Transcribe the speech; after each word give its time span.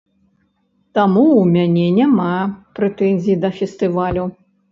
Таму 0.99 1.25
ў 1.25 1.43
мяне 1.57 1.83
няма 1.99 2.31
прэтэнзій 2.79 3.39
да 3.47 3.55
фестывалю. 3.61 4.23